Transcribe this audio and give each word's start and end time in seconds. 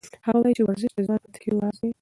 هغه 0.25 0.37
وایي 0.41 0.53
چې 0.57 0.63
ورزش 0.65 0.91
د 0.95 0.99
ځوان 1.05 1.19
پاتې 1.23 1.39
کېدو 1.43 1.57
راز 1.63 1.75
دی. 1.81 1.89